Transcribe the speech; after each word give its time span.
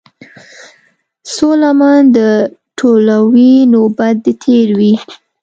څــــو 1.31 1.49
لمـــن 1.61 2.01
در 2.15 2.31
ټولـــوې 2.77 3.51
نوبت 3.73 4.15
دې 4.23 4.33
تېر 4.43 4.67
وي. 4.79 4.93